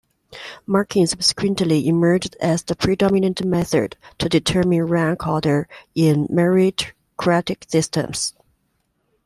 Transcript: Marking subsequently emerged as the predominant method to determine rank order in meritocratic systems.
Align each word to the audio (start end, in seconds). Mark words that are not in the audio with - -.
Marking 0.65 1.05
subsequently 1.05 1.87
emerged 1.87 2.35
as 2.41 2.63
the 2.63 2.75
predominant 2.75 3.45
method 3.45 3.97
to 4.17 4.27
determine 4.29 4.87
rank 4.87 5.27
order 5.27 5.67
in 5.93 6.25
meritocratic 6.27 7.69
systems. 7.69 8.33